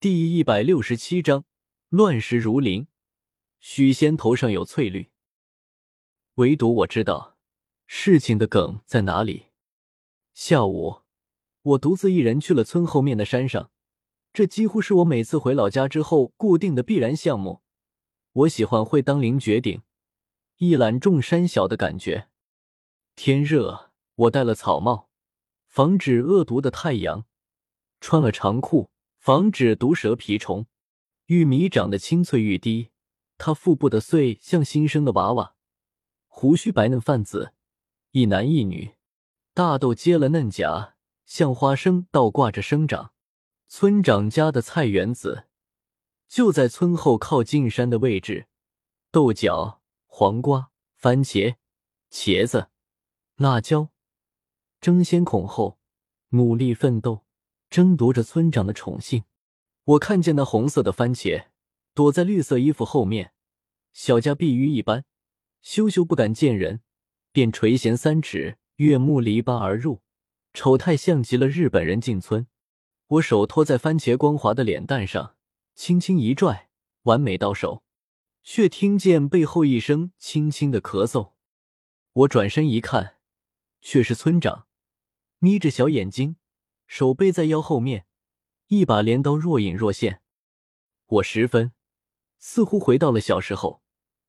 [0.00, 1.44] 第一百六十七章
[1.88, 2.86] 乱石如林。
[3.58, 5.10] 许仙头上有翠绿，
[6.34, 7.36] 唯独我知道
[7.84, 9.46] 事情的梗在哪里。
[10.32, 11.02] 下午，
[11.62, 13.72] 我独自一人去了村后面的山上，
[14.32, 17.62] 这几乎是我每次回老家之后固定的必然项目。
[18.30, 19.82] 我喜欢会当凌绝顶，
[20.58, 22.28] 一览众山小的感觉。
[23.16, 25.08] 天热，我戴了草帽，
[25.66, 27.24] 防止恶毒的太阳；
[28.00, 28.92] 穿了长裤。
[29.18, 30.66] 防止毒蛇蜱虫。
[31.26, 32.90] 玉米长得青翠欲滴，
[33.36, 35.54] 他腹部的穗像新生的娃娃，
[36.26, 37.52] 胡须白嫩泛紫，
[38.12, 38.94] 一男一女。
[39.52, 40.94] 大豆结了嫩荚，
[41.26, 43.12] 像花生倒挂着生长。
[43.66, 45.44] 村长家的菜园子
[46.26, 48.46] 就在村后靠近山的位置，
[49.10, 51.56] 豆角、黄瓜、番茄、
[52.10, 52.70] 茄子、
[53.36, 53.90] 辣椒，
[54.80, 55.78] 争先恐后，
[56.30, 57.26] 努力奋斗。
[57.70, 59.24] 争夺着村长的宠幸，
[59.84, 61.46] 我看见那红色的番茄
[61.94, 63.32] 躲在绿色衣服后面，
[63.92, 65.04] 小家碧玉一般，
[65.60, 66.80] 羞羞不敢见人，
[67.32, 70.02] 便垂涎三尺，越木篱笆而入，
[70.54, 72.46] 丑态像极了日本人进村。
[73.08, 75.36] 我手托在番茄光滑的脸蛋上，
[75.74, 76.68] 轻轻一拽，
[77.02, 77.82] 完美到手，
[78.42, 81.32] 却听见背后一声轻轻的咳嗽。
[82.12, 83.16] 我转身一看，
[83.80, 84.66] 却是村长，
[85.38, 86.36] 眯着小眼睛。
[86.88, 88.06] 手背在腰后面，
[88.68, 90.22] 一把镰刀若隐若现。
[91.06, 91.72] 我十分
[92.38, 93.82] 似乎回到了小时候，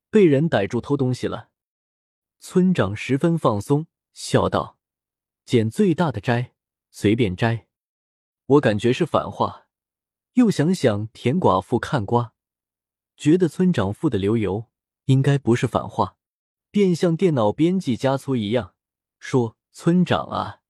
[0.10, 1.50] 被人逮住偷东西了。
[2.40, 4.78] 村长十分放松，笑道
[5.46, 6.54] ：“捡最大的摘，
[6.92, 7.68] 随便摘。”
[8.46, 9.68] 我感觉是反话，
[10.34, 12.34] 又想想田寡妇看瓜，
[13.16, 14.66] 觉得村长富的流油，
[15.06, 16.18] 应该不是反话，
[16.72, 18.76] 便像电脑编辑加粗一样
[19.18, 20.62] 说：“村长啊，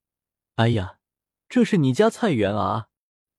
[0.55, 0.97] 哎呀。”
[1.49, 2.89] 这是你家菜园啊！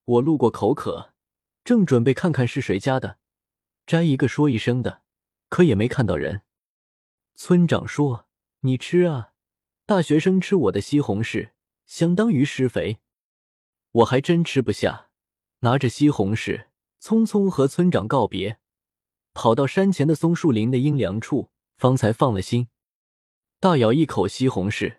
[0.04, 1.14] 我路过口渴，
[1.62, 3.18] 正准备看看是谁家的，
[3.86, 5.02] 摘一个说一声的，
[5.48, 6.42] 可也没看到人。
[7.36, 8.26] 村长说
[8.62, 9.34] ：“你吃啊，
[9.86, 11.52] 大学生吃我的西红柿，
[11.86, 12.98] 相当于施肥。”
[13.92, 15.10] 我还真吃不下，
[15.60, 16.66] 拿着西红柿，
[17.00, 18.58] 匆匆和村长告别，
[19.32, 22.66] 跑到山前的松树林的阴凉处，方才放了心，
[23.60, 24.98] 大咬一口西红柿，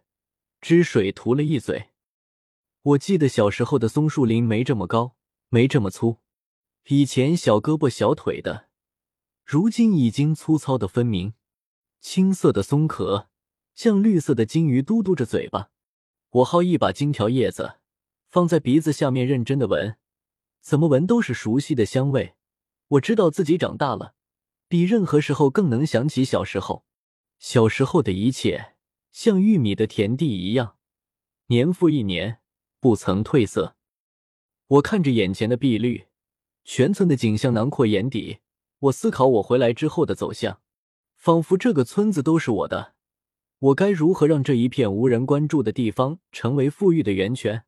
[0.62, 1.90] 汁水涂了一嘴。
[2.84, 5.16] 我记得小时候的松树林没这么高，
[5.50, 6.18] 没这么粗，
[6.88, 8.70] 以前小胳膊小腿的，
[9.46, 11.36] 如今已经粗糙的分明。
[12.00, 13.30] 青色的松壳
[13.76, 15.70] 像绿色的金鱼，嘟嘟着嘴巴。
[16.32, 17.76] 我薅一把金条叶子，
[18.28, 19.98] 放在鼻子下面，认真的闻，
[20.60, 22.34] 怎么闻都是熟悉的香味。
[22.88, 24.16] 我知道自己长大了，
[24.68, 26.84] 比任何时候更能想起小时候。
[27.38, 28.74] 小时候的一切
[29.12, 30.78] 像玉米的田地一样，
[31.46, 32.41] 年复一年。
[32.82, 33.78] 不曾褪色。
[34.66, 36.08] 我看着眼前的碧绿，
[36.66, 38.40] 全村的景象囊括眼底。
[38.80, 40.60] 我思考我回来之后的走向，
[41.16, 42.96] 仿佛这个村子都是我的。
[43.60, 47.64] 我该如何让这一片无人关注的地方成为富裕的源泉？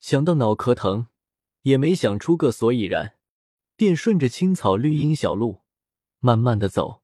[0.00, 1.08] 想到脑壳疼，
[1.62, 3.16] 也没想出个所以然，
[3.76, 5.60] 便顺着青草绿荫小路
[6.20, 7.02] 慢慢的走。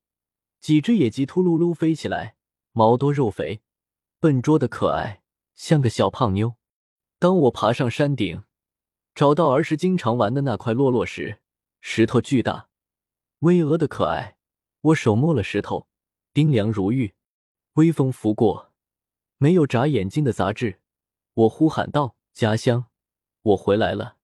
[0.59, 2.37] 几只野鸡秃噜噜飞起来，
[2.73, 3.61] 毛多肉肥，
[4.19, 5.23] 笨拙的可爱，
[5.55, 6.55] 像个小胖妞。
[7.23, 8.43] 当我爬上山顶，
[9.15, 11.39] 找到儿时经常玩的那块落落石，
[11.81, 12.69] 石头巨大，
[13.39, 14.37] 巍峨的可爱。
[14.81, 15.87] 我手摸了石头，
[16.33, 17.15] 冰凉如玉。
[17.75, 18.73] 微风拂过，
[19.39, 20.81] 没有眨眼睛的杂质。
[21.35, 22.87] 我呼喊道：“家乡，
[23.43, 24.17] 我回来了！”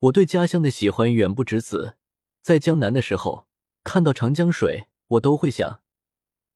[0.00, 1.94] 我对家乡的喜欢远不止此。
[2.42, 3.46] 在江南的时候，
[3.84, 5.82] 看到长江水，我都会想，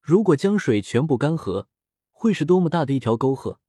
[0.01, 1.67] 如果江水全部干涸，
[2.11, 3.61] 会是多么大的一条沟壑。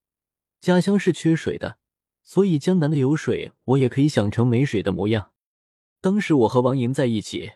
[0.59, 1.77] 家乡是缺水的。
[2.23, 5.31] 所以江南的有水，我也可以想成没水的模样。
[6.01, 7.53] 当时我和王莹在一起，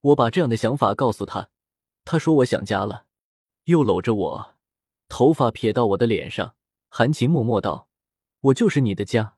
[0.00, 1.50] 我把这样的想法告诉他，
[2.04, 3.06] 他说我想家了，
[3.64, 4.54] 又搂着我，
[5.08, 6.54] 头发撇到我的脸上，
[6.88, 7.88] 含情脉脉道
[8.40, 9.36] ：“我就是你的家。”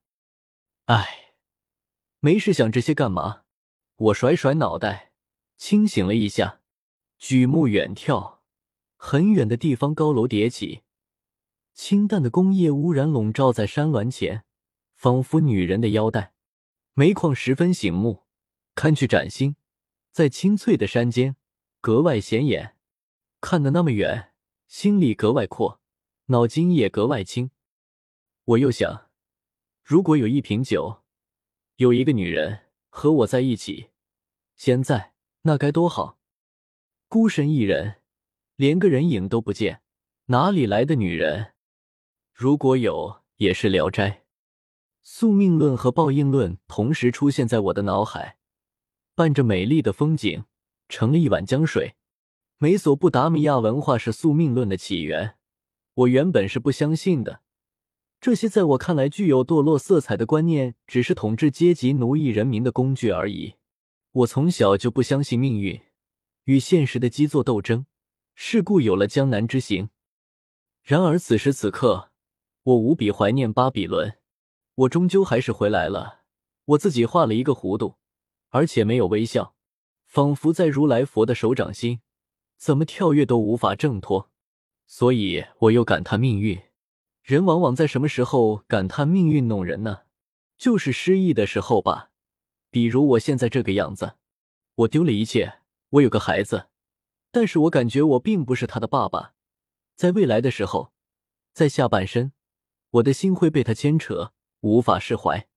[0.87, 1.35] 哎，
[2.21, 3.43] 没事想这些干嘛？
[3.97, 5.13] 我甩甩脑袋，
[5.57, 6.61] 清醒了一下，
[7.19, 8.39] 举目远眺，
[8.97, 10.83] 很远的地方高楼叠起，
[11.75, 14.45] 清淡的工业污染笼罩在山峦前。
[14.99, 16.33] 仿佛女人的腰带，
[16.95, 18.25] 煤矿十分醒目，
[18.75, 19.55] 看去崭新，
[20.11, 21.37] 在青翠的山间
[21.81, 22.75] 格外显眼。
[23.41, 24.33] 看得那么远，
[24.67, 25.81] 心里格外阔，
[26.27, 27.53] 脑筋也格外清。
[28.45, 29.09] 我又想，
[29.85, 31.05] 如果有一瓶酒，
[31.77, 33.91] 有一个女人和我在一起，
[34.57, 36.19] 现在那该多好！
[37.07, 38.03] 孤身一人，
[38.57, 39.81] 连个人影都不见，
[40.27, 41.55] 哪里来的女人？
[42.33, 44.25] 如果有，也是聊斋。
[45.03, 48.37] 宿命论和报应论同时出现在我的脑海，
[49.15, 50.45] 伴着美丽的风景，
[50.89, 51.95] 盛了一碗江水。
[52.59, 55.37] 美索不达米亚文化是宿命论的起源，
[55.95, 57.41] 我原本是不相信的。
[58.21, 63.55] 这些在我看来具有堕落色彩的观念，只是统治阶级奴役人民的工具而已。
[64.11, 65.81] 我从小就不相信命运
[66.45, 67.87] 与现实的基座斗争，
[68.35, 69.91] 是故有了江南之行。
[70.83, 72.11] 然而此时此刻，
[72.65, 74.18] 我无比怀念巴比伦。
[74.79, 76.21] 我终究还是回来了。
[76.67, 77.97] 我自己画了一个弧度，
[78.51, 79.57] 而且没有微笑，
[80.07, 82.01] 仿佛在如来佛的手掌心，
[82.57, 84.31] 怎么跳跃都无法挣脱。
[84.87, 86.61] 所以我又感叹命运。
[87.23, 90.03] 人往往在什么时候感叹命运弄人呢？
[90.57, 92.11] 就是失意的时候吧。
[92.71, 94.15] 比如我现在这个样子，
[94.77, 95.61] 我丢了一切，
[95.91, 96.69] 我有个孩子，
[97.33, 99.35] 但是我感觉我并不是他的爸爸。
[99.97, 100.93] 在未来的时候，
[101.53, 102.33] 在下半身，
[102.91, 105.49] 我的心会被他牵扯，无法释怀。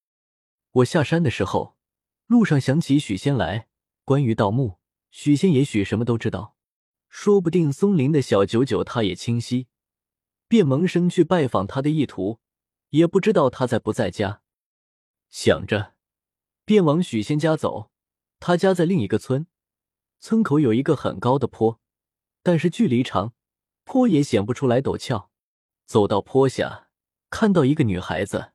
[0.71, 1.75] 我下山的时候，
[2.27, 3.68] 路上想起许仙来。
[4.03, 6.56] 关于盗墓，许仙也许什么都知道，
[7.07, 9.68] 说不定松林的小九九他也清晰。
[10.48, 12.39] 便萌生去拜访他的意图，
[12.89, 14.42] 也不知道他在不在家。
[15.30, 15.95] 想着，
[16.65, 17.92] 便往许仙家走。
[18.39, 19.48] 他家在另一个村，
[20.19, 21.80] 村口有一个很高的坡，
[22.44, 23.33] 但是距离长，
[23.86, 25.31] 坡也显不出来陡峭。
[25.86, 26.89] 走到坡下，
[27.30, 28.51] 看到一个女孩子，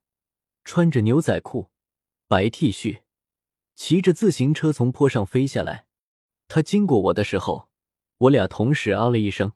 [0.67, 1.71] 穿着牛仔裤、
[2.27, 3.03] 白 T 恤，
[3.77, 5.87] 骑着自行车从坡上飞下来。
[6.49, 7.69] 他经过我的时候，
[8.19, 9.53] 我俩同时啊了一声。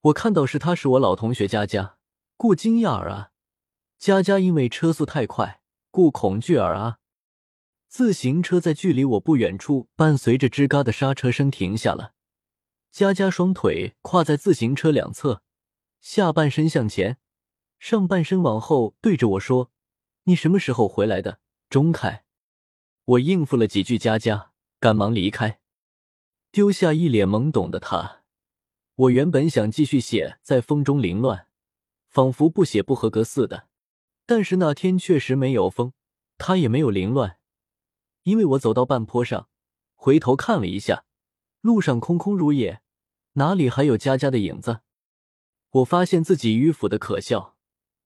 [0.00, 1.98] 我看到是他，是我老同学佳佳，
[2.36, 3.30] 故惊讶而啊。
[3.96, 5.62] 佳佳因为车速太快，
[5.92, 6.98] 故恐惧而啊。
[7.86, 12.14] 自行车在距离我不远处，伴随着吱嘎的刹车声停下了。
[12.90, 15.42] 佳佳双腿跨在自行车两侧，
[16.00, 17.18] 下半身向前，
[17.78, 19.70] 上半身往后，对着我说
[20.24, 22.24] ：“你什么时候回来的，钟凯？”
[23.04, 25.60] 我应付了几句，佳佳赶忙离开，
[26.52, 28.22] 丢下一脸懵懂的他。
[28.94, 31.48] 我原本想继续写，在风中凌乱，
[32.08, 33.68] 仿佛不写不合格似的。
[34.26, 35.92] 但是那天确实没有风，
[36.38, 37.38] 它也没有凌乱，
[38.22, 39.48] 因为我走到半坡上，
[39.94, 41.04] 回头看了一下，
[41.62, 42.82] 路上空空如也，
[43.32, 44.82] 哪里还有佳佳的影子？
[45.70, 47.56] 我发现自己迂腐的可笑。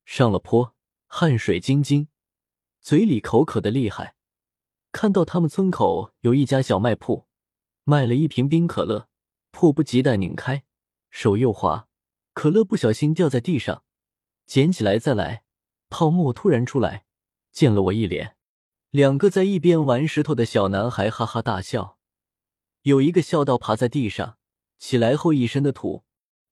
[0.05, 0.74] 上了坡，
[1.16, 2.08] 汗水津津，
[2.81, 4.16] 嘴里口渴的厉害。
[4.90, 7.28] 看到他们村口有一家小卖铺，
[7.84, 9.08] 卖了一瓶冰可乐，
[9.52, 10.64] 迫不及待拧开。
[11.11, 11.87] 手又滑，
[12.32, 13.84] 可乐不小心掉在地上，
[14.44, 15.44] 捡起来再来，
[15.88, 17.05] 泡沫突然出来，
[17.52, 18.34] 溅了我一脸。
[18.90, 21.96] 两个在一边玩石头的小男孩哈哈大笑，
[22.82, 24.38] 有一个笑到爬在地上，
[24.81, 26.02] 起来后一身的土。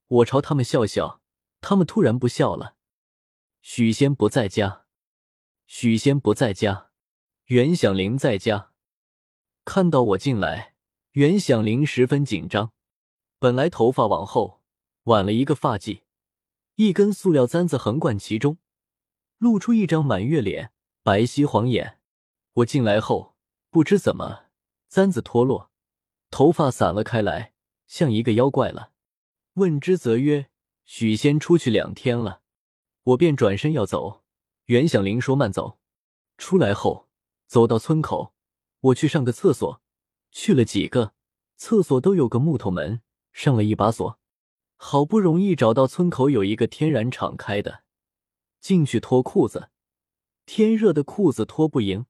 [0.06, 1.20] 我朝他们笑笑，
[1.60, 2.76] 他们突然不笑了。
[3.64, 4.86] 许仙不在家，
[5.66, 6.90] 许仙不在家，
[7.44, 8.72] 袁响铃在家。
[9.64, 10.74] 看到我进来，
[11.12, 12.72] 袁响铃十分紧张。
[13.38, 14.60] 本来头发往后
[15.04, 16.02] 挽了一个发髻，
[16.74, 18.58] 一根塑料簪子横贯其中，
[19.38, 20.72] 露出一张满月脸，
[21.04, 22.00] 白皙晃眼。
[22.54, 23.36] 我进来后，
[23.70, 24.46] 不知怎么
[24.88, 25.70] 簪子脱落，
[26.32, 27.54] 头发散了开来，
[27.86, 28.90] 像一个妖怪了。
[29.54, 30.50] 问之则曰
[30.84, 32.41] ：“许仙出去两天了。”
[33.04, 34.22] 我便转身要走，
[34.66, 35.78] 袁响铃说：“慢走。”
[36.38, 37.08] 出来后，
[37.46, 38.34] 走到村口，
[38.81, 39.82] 我去上个厕所，
[40.31, 41.14] 去了几个
[41.56, 43.03] 厕所都有个木头门。
[43.32, 44.19] 上了一把锁，
[44.76, 47.82] 好不容易找到村口有一个天然敞开的，
[48.60, 49.70] 进去脱裤子，
[50.44, 52.05] 天热的裤子脱不赢，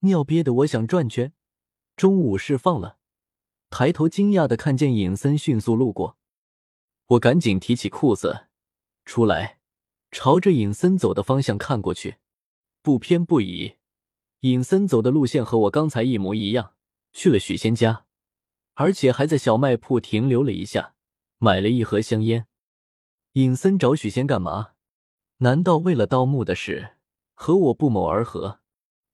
[0.00, 1.32] 尿憋得我想转圈。
[1.96, 2.98] 中午释放了，
[3.68, 6.16] 抬头惊讶的看见尹森迅速路过，
[7.06, 8.46] 我赶紧提起裤子
[9.04, 9.55] 出来，
[10.18, 12.16] 朝着尹森走的方向看过去，
[12.80, 13.76] 不偏不倚，
[14.40, 16.72] 尹森走的路线和我刚才一模一样，
[17.12, 18.06] 去了许仙家。
[18.72, 20.94] 而且还在小卖铺停留了一下，
[21.36, 22.46] 买了一盒香烟。
[23.32, 24.70] 尹森找许仙干嘛？
[25.40, 26.96] 难道为了盗墓的事
[27.34, 28.60] 和我不谋而合？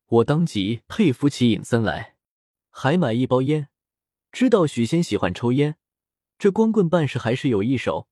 [0.06, 2.14] 我当即佩服起尹森来，
[2.70, 3.70] 还买一包烟。
[4.30, 5.74] 知道许仙喜欢抽烟，
[6.38, 8.06] 这光棍办事还是有一手。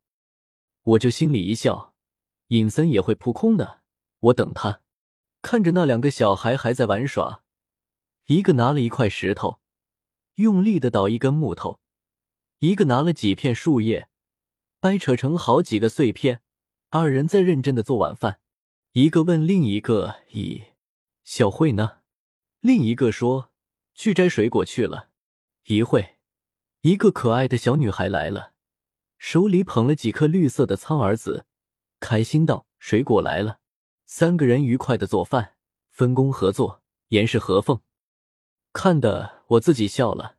[0.83, 1.90] 我就心里一笑，
[2.51, 3.81] 尹森也会扑空的。
[4.19, 4.83] 我等他，
[5.41, 7.43] 看着那两个小孩还在玩耍，
[8.27, 9.61] 一个拿了一块石头。
[10.35, 11.81] 用力的捣一根木头，
[12.59, 14.09] 一个拿了几片树叶，
[14.81, 16.43] 掰扯成好几个碎片。
[16.89, 18.41] 二人在认真的做晚饭。
[18.93, 20.65] 一个问另一个：“咦，
[21.23, 21.99] 小慧呢？”
[22.61, 23.51] 另一个说
[23.95, 25.11] ：“去摘水果去了。”
[25.67, 26.17] 一会，
[26.81, 28.55] 一个可爱的小女孩来了，
[29.19, 31.47] 手里捧了几颗绿色的苍耳子，
[32.01, 33.61] 开心道：“水果来了。”
[34.07, 35.55] 三个人愉快的做饭，
[35.91, 37.81] 分工合作，严氏合缝，
[38.73, 39.39] 看的。
[39.51, 40.37] 我自己笑了，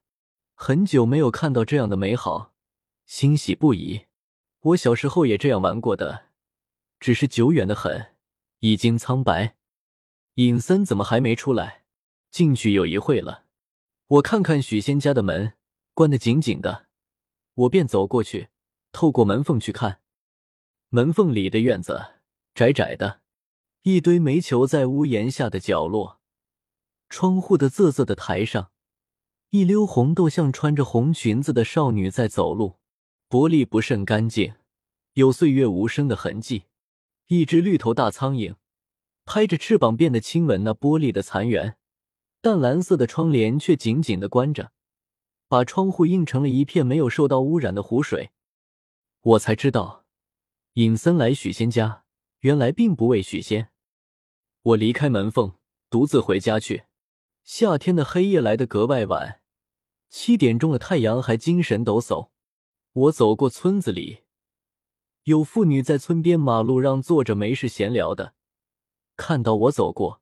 [0.55, 2.53] 很久没有看到这样的美好，
[3.05, 4.07] 欣喜不已。
[4.61, 6.27] 我小时候也这样玩过的，
[6.99, 8.15] 只是久远的很，
[8.59, 9.55] 已经苍白。
[10.35, 11.83] 尹森怎么还没出来？
[12.29, 13.45] 进去有一会了。
[14.07, 15.53] 我看看许仙家的门
[15.93, 16.87] 关得紧紧的，
[17.53, 18.49] 我便走过去，
[18.91, 20.00] 透过门缝去看。
[20.93, 22.15] 门缝里的院子
[22.53, 23.21] 窄窄的，
[23.83, 26.19] 一堆煤球在屋檐下的角落，
[27.07, 28.71] 窗户的仄仄的台上。
[29.51, 32.75] 一溜红豆像穿着红裙子的少女在走路，
[33.29, 34.55] 玻璃不甚干净，
[35.13, 36.65] 有岁月无声的痕迹。
[37.27, 38.55] 一只绿头大苍蝇
[39.23, 41.77] 拍着翅膀，变得亲吻那玻璃的残垣。
[42.41, 44.73] 淡蓝色的窗帘却紧紧的关着，
[45.47, 48.31] 把窗户映成了一片没有受到污染的湖水。
[49.21, 50.00] 我才知道，
[50.75, 52.05] 尹森来许仙家，
[52.39, 53.71] 原来并不为许仙。
[54.61, 55.55] 我离开门缝，
[55.89, 56.85] 独自回家去。
[57.43, 59.41] 夏天的黑夜来得格外晚。
[60.09, 62.29] 七点钟的太阳还精神抖擞。
[62.93, 64.21] 我走过村子里，
[65.23, 68.35] 有妇女在村边马路上坐着没事闲聊的。
[69.17, 70.21] 看到我走过，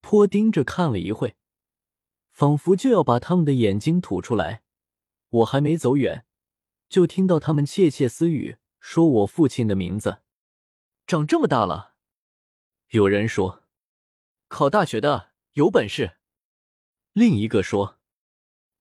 [0.00, 1.36] 颇盯着看了一会，
[2.32, 4.62] 仿佛就要把他们的眼睛吐出来。
[5.28, 6.24] 我还没走远，
[6.88, 10.18] 就听到他们窃窃私语，说我父亲的名字。
[11.06, 11.94] 长这么大了，
[12.90, 13.64] 有人说，
[14.48, 16.18] 考大学的有本事。
[17.14, 17.98] 另一个说。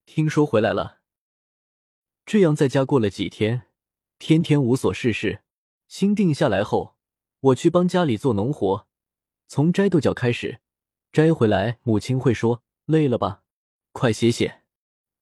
[0.06, 1.00] 听说回来了，
[2.26, 3.70] 这样在家过了几天，
[4.20, 5.44] 天天无所事事。
[5.88, 6.98] 心定下来后，
[7.40, 8.86] 我去帮家里做农活，
[9.48, 10.60] 从摘豆角开始，
[11.14, 13.44] 摘回来，母亲会说：“累了吧，
[13.94, 14.64] 快歇歇。”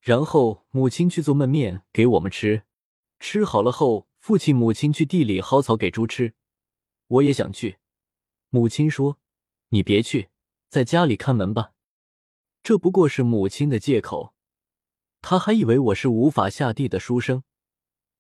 [0.02, 2.64] 然后母亲去做焖面给我们吃，
[3.20, 6.36] 吃好了后，父亲、母亲去地里薅草给猪吃。
[7.08, 7.80] 我也想去，
[8.50, 9.18] 母亲说
[9.70, 10.30] ：“你别去，
[10.70, 11.74] 在家里看门吧。”
[12.62, 14.36] 这不过是母亲的借口。
[15.22, 17.44] 他还以为我是无法下地的书生。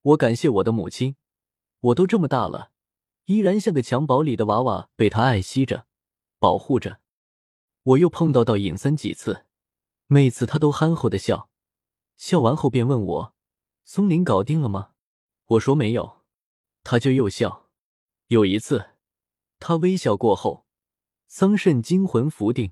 [0.01, 1.15] 我感谢我的母亲，
[1.81, 2.71] 我都这么大了，
[3.25, 5.85] 依然像个襁褓里的娃娃，被他爱惜着，
[6.39, 6.99] 保护着。
[7.83, 9.45] 我又碰到到尹森几次，
[10.07, 11.51] 每次他都憨厚的笑，
[12.17, 13.35] 笑完后便问我
[13.85, 14.93] ：“松林搞定了吗？”
[15.51, 16.21] 我说没有，
[16.81, 17.69] 他就又笑。
[18.27, 18.91] 有一次，
[19.59, 20.65] 他微笑过后，
[21.27, 22.71] 桑葚惊魂甫定，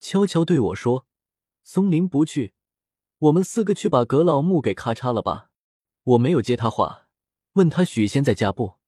[0.00, 1.06] 悄悄对我说
[1.62, 2.54] ：“松林不去。”
[3.18, 5.50] 我们四个去把葛老木给咔嚓了吧！
[6.04, 7.08] 我没有接他话，
[7.52, 8.78] 问他许仙在家不？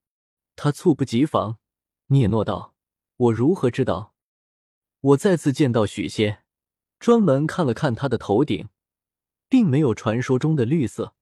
[0.56, 1.58] 他猝不及防，
[2.06, 2.74] 嗫嚅道
[3.16, 4.14] ：“我如何知道？”
[5.00, 6.42] 我再次见到许仙，
[6.98, 8.70] 专门看了看他的头顶，
[9.50, 11.14] 并没有传说中的绿色，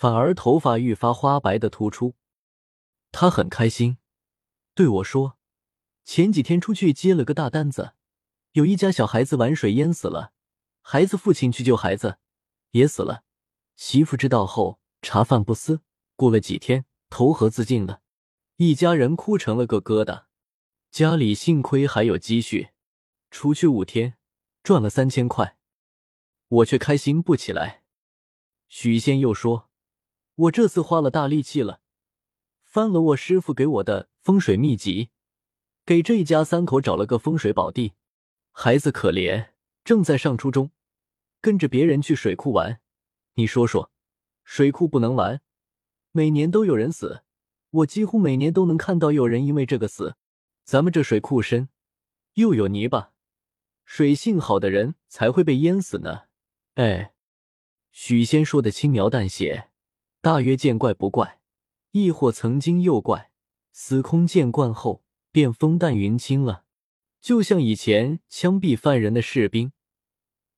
[0.00, 2.14] 反而头发愈发花白的突出。
[3.12, 3.98] 他很开心，
[4.74, 5.36] 对我说
[6.06, 7.92] ：“前几天出去接了个大单子，
[8.52, 10.32] 有一家小孩子玩水淹死了，
[10.80, 12.16] 孩子父亲去救孩子。”
[12.72, 13.24] 也死了，
[13.76, 15.82] 媳妇知道后茶饭不思，
[16.16, 18.00] 过了几天投河自尽了，
[18.56, 20.24] 一家人哭成了个疙瘩。
[20.90, 22.70] 家里幸亏还有积蓄，
[23.30, 24.16] 出去五天
[24.62, 25.58] 赚了三千块，
[26.48, 27.82] 我却开心不起来。
[28.66, 29.68] 许仙又说
[30.40, 31.80] ：“我这次花了大力气了，
[32.62, 35.10] 翻了我师傅给我的风水秘籍，
[35.84, 37.92] 给这一家三口找了个风水宝地。
[38.52, 39.50] 孩子可怜，
[39.84, 40.70] 正在上初中。”
[41.42, 42.80] 跟着别人去水库玩，
[43.34, 43.90] 你说说，
[44.44, 45.40] 水库不能玩，
[46.12, 47.22] 每年都有人死，
[47.70, 50.16] 我几乎每年都能看到有人因为这个死。
[50.64, 51.70] 咱们这水库深，
[52.34, 53.12] 又有泥巴，
[53.86, 56.24] 水性好的人才会被淹死呢。
[56.74, 57.14] 哎，
[57.90, 59.69] 许仙说的轻描淡写，
[60.22, 61.40] 大约见怪不怪，
[61.92, 63.30] 亦或曾经诱怪，
[63.72, 66.66] 司空见惯后便风淡云轻了，
[67.22, 69.72] 就像以前枪毙犯人的士兵。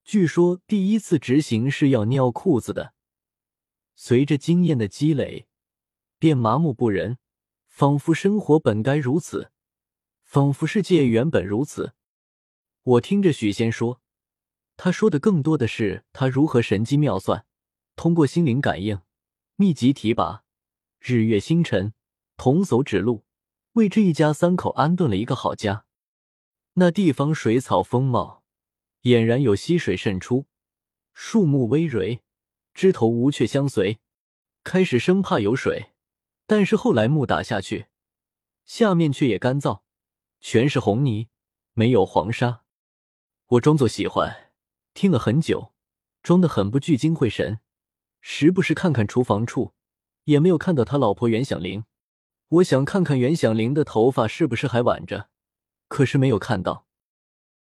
[0.02, 2.94] 据说第一次执行是要尿裤子的，
[3.94, 5.46] 随着经验的积累，
[6.18, 7.18] 便麻木不仁，
[7.68, 9.52] 仿佛生活本该如此，
[10.24, 11.92] 仿佛世界原本如此。
[12.82, 14.00] 我听着许仙说，
[14.76, 17.46] 他说的更多的是他如何神机妙算，
[17.94, 19.00] 通过心灵感应、
[19.62, 20.42] 密集提拔、
[20.98, 21.94] 日月星辰、
[22.36, 23.24] 童叟指路，
[23.74, 25.84] 为这一家三口安顿了一个好家。
[26.72, 28.42] 那地方水草丰茂。
[29.02, 30.46] 俨然有溪水渗出，
[31.12, 32.22] 树木葳蕤，
[32.74, 34.00] 枝头无雀相随。
[34.64, 35.92] 开始生怕有水，
[36.48, 37.86] 但是后来木打下去，
[38.64, 39.82] 下面却也干燥，
[40.40, 41.28] 全是红泥，
[41.74, 42.64] 没有黄沙。
[43.46, 44.50] 我装作喜欢，
[44.92, 45.72] 听了很久，
[46.20, 47.60] 装得很不聚精会神，
[48.24, 49.72] 时不时看看厨房处，
[50.24, 51.84] 也没有看到他老婆袁响铃。
[52.48, 55.28] 我想看看袁响铃的头发是不是还挽着，
[55.88, 56.86] 可是没有看到。